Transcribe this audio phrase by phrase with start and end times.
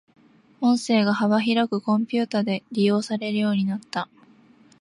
[0.61, 4.09] 音声が幅広くコンピュータで利用されるようになった。